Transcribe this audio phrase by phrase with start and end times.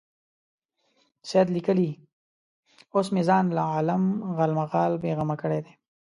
[1.29, 1.89] سید لیکي
[2.95, 4.03] اوس مې ځان له عالم
[4.37, 5.73] غالمغال بېغمه کړی دی.